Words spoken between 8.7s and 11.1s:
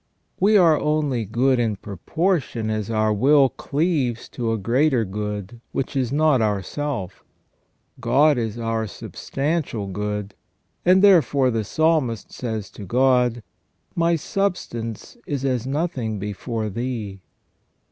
substantial SELF AND CONSCIENCE. 123 good, and